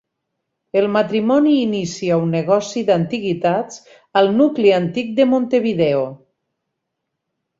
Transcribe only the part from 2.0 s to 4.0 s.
un negoci d'antiguitats